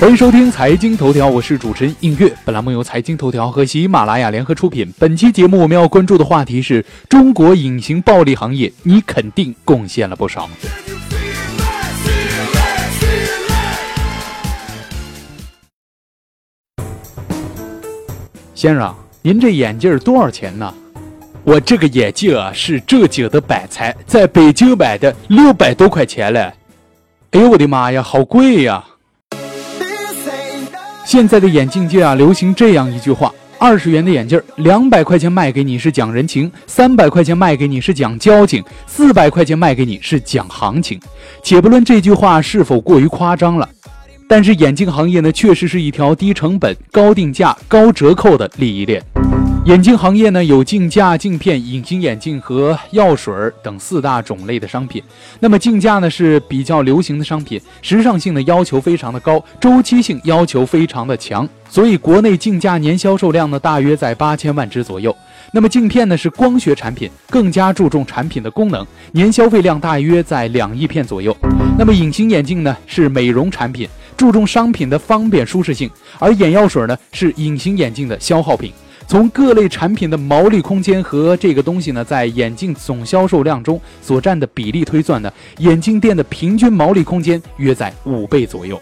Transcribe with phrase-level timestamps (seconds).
[0.00, 2.32] 欢迎收听财经头条，我是主持人映月。
[2.44, 4.88] 本栏目由财经头条和喜马拉雅联合出品。
[4.96, 10.48] 本期节目我们要关注的话题是中国隐形暴利行业，你肯定贡献了不少。
[18.54, 20.72] 先生，您这眼镜多少钱呢？
[21.42, 26.52] 我这个眼镜啊是浙江的板材，在北京买的，六百多块钱嘞。
[27.32, 28.84] 哎呦我的妈呀，好贵呀！
[31.08, 41.00] 现在的眼镜界啊，流行这样一句话：二十元的眼镜，两百块钱卖给你是讲人情，三百块钱卖给你是讲交情，四百块钱卖给你是讲行情。
[41.42, 43.66] 且不论这句话是否过于夸张了。
[44.28, 49.02] 但是眼镜行业呢，确实是一条低成本、高定价、高折扣的利益链。
[49.68, 55.02] 眼镜行业呢，有镜架、镜片、隐形眼镜和药水等四大种类的商品。
[55.40, 65.14] 那么镜架呢是比较流行的商品，时尚性的要求非常的高，周期性要求非常的强，所以国内镜架年销售量呢大约在八千万只左右。
[65.52, 71.36] 那么镜片呢是光学产品，更加注重产品的功能，年消费量大约在两亿片左右。
[71.78, 73.86] 那么隐形眼镜呢是美容产品。
[74.16, 78.72] 注重商品的方便舒适性，而眼药水呢是隐形眼镜的消耗品。
[79.08, 88.78] 从各类产品的毛利空间和这个东西呢，在眼镜总销售量中所占的比例推算呢，眼镜店的平均毛利空间约在五倍左右。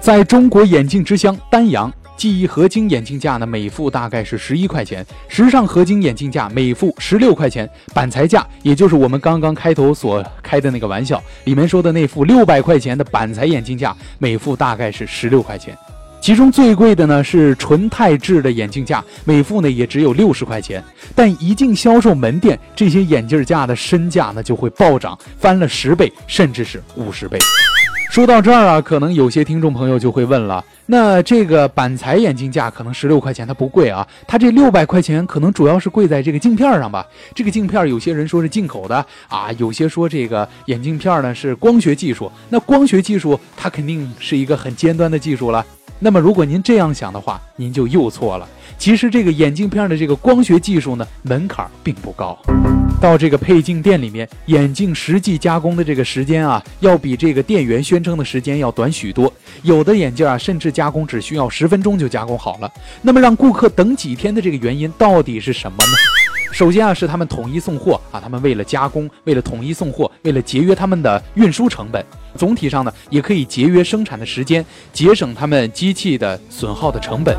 [0.00, 1.92] 在中国眼镜之乡丹阳。
[2.16, 15.74] 记忆合金眼镜架呢，每副大概是十一块钱；时尚合金眼镜架每副十六块钱；板材架，也就是我们刚刚开头所开的那个玩笑里面说的那副六百块钱的板材眼镜架，每副大概是十六块钱。
[16.20, 20.84] 其中最贵的呢是纯钛制的眼镜架，每副呢也只有六十块钱。
[21.14, 27.38] 但一进销售门店，这些眼镜架的身价呢就会暴涨，翻了十倍，甚至是五十倍。
[28.10, 34.06] 说到这儿啊，可能有些听众朋友就会问了：那这个板材眼镜架可能十六块钱，它不贵啊？
[34.26, 37.06] 它这六百块钱可能主要是贵在这个镜片上吧？
[37.34, 42.30] 这个镜片有些人说是进口的啊，有些说这个眼镜片呢是光学技术。
[42.48, 45.64] 那光学技术它肯定是一个很尖端的技术了。
[46.02, 48.48] 那么如果您这样想的话，您就又错了。
[48.78, 52.36] 其实这个眼镜片的这个光学技术呢，门槛并不高。
[52.98, 59.30] 到这个配镜店里面，眼镜实际加工的这个时间啊，要比这个店员宣称的时间要短许多。
[59.62, 62.72] 有的眼镜啊，甚至加工只需要十分钟就加工好了。
[63.02, 66.19] 那么让顾客等几天的这个原因到底是什么呢？
[66.52, 72.04] 首先啊，是他们统一送货啊，他们为了加工，为了统一送货，为了节约他们的运输成本，
[72.36, 77.36] 总体上呢，也可以节约生产的时间，节省他们机器的损耗的成本。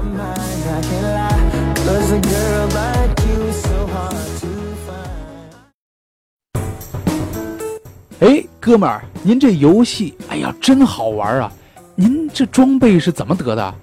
[8.21, 11.51] 哎，哥们儿，您这游戏，哎呀，真好玩啊！
[11.95, 13.75] 您这装备是怎么得的？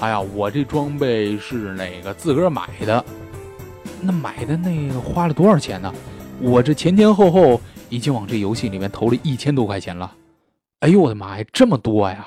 [0.00, 3.02] 我呀，我这装备是那个自个儿买的。
[4.04, 5.92] 那买的那花了多少钱呢？
[6.40, 10.10] 我这前前后后已经往这游戏里面投了一千多块钱了。
[10.80, 12.26] 哎呦我的妈呀，这么多呀！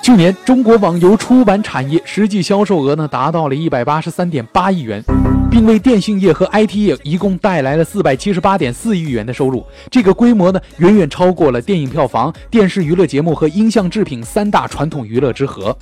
[0.00, 5.02] 去年中国网游出版产业实际销售额呢达到了一百八十三点八亿元，
[5.50, 9.66] 并为电信业和 IT 业一共带来了四百七十八点四亿元的收入。
[9.90, 15.76] 这个规模呢远远超过了电影票房、电视娱乐节目和音像制品三大传统娱乐之和。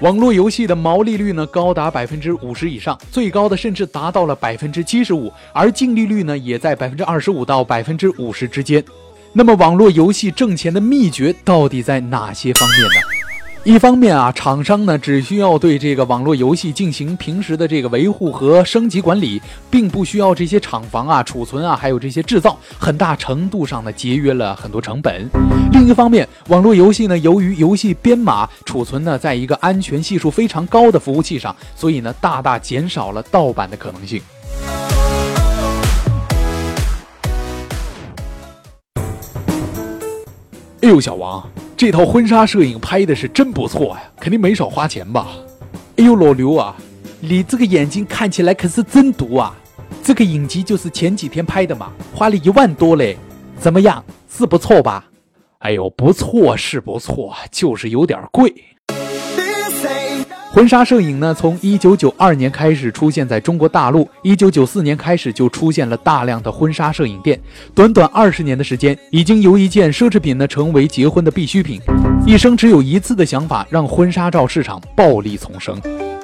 [0.00, 8.82] 网络游戏的毛利率呢高达百分之五十以上，最高的甚至达到了百分之七十五，而净利率呢也在百分之二十五到百分之五十之间。
[9.34, 13.19] 那么网络游戏挣钱的秘诀到底在哪些方面呢？
[13.62, 19.40] 一方面啊，厂商呢只需要对这个网络游戏进行平时的这个维护和升级管理，
[19.70, 25.28] 并不需要这些厂房啊、储存啊，还有这些制造，很大程度上呢节约了很多成本。
[25.72, 34.22] 另一方面，网络游戏呢由于游戏编码储存呢在一个安全系数非常高的服务器上，所以呢大大减少了盗版的可能性。
[40.80, 41.46] 哎呦，小王。
[41.80, 45.28] 这套婚纱摄影拍的是真不错呀，肯定没少花钱吧？
[45.96, 46.76] 哎呦，老刘啊，
[47.20, 49.56] 你这个眼睛看起来可是真毒啊！
[50.04, 53.16] 这个影集就是前几天拍的嘛，花了一万多嘞，
[53.58, 54.04] 怎么样？
[54.28, 55.06] 是不错吧？
[55.60, 58.54] 哎呦，不错是不错，就是有点贵。
[60.52, 67.40] 婚纱摄影呢，从一九九二年开始出现在中国大陆，一九九四年开始就出现了大量的婚纱摄影店。
[67.72, 71.80] 短短二十年的时间，已经由一件奢侈品呢，成为结婚的必需品。
[72.26, 75.80] 一生只有一次的想法，让婚纱照市场暴力丛生。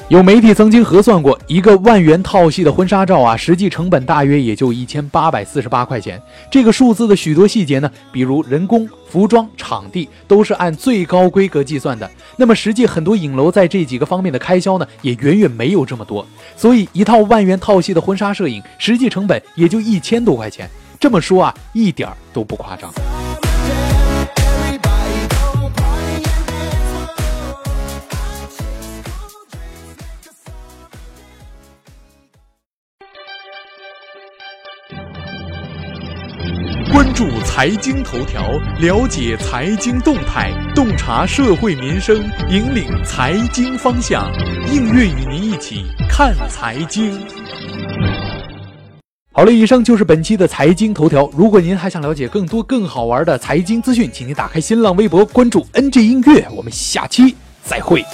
[0.08, 6.22] 有媒体曾经核算过，一个万元套系的婚纱照啊，实际成本大约也就一千八百四十八块钱。
[6.48, 12.08] 这个数字的许多细节呢，比如人工、服装、场地，都是按最高规格计算的。
[12.36, 16.24] 那么实际很多影楼在这几个方面的开销呢，也远远没有这么多。
[16.56, 20.70] 所以一套万元套系的婚纱摄影，实际成本也就一千多块钱。
[21.00, 22.88] 这么说啊，一点儿都不夸张。
[36.92, 42.16] 关注财经头条，了解财经动态，洞察社会民生，
[42.48, 44.30] 引领财经方向。
[44.72, 47.18] 映月与您一起看财经。
[49.32, 51.28] 好了，以上就是本期的财经头条。
[51.36, 56.46] 如果您还想了解更多更好玩的财经资讯，请您打开新浪微博关注 NG 音乐。
[56.54, 58.04] 我们下期再会。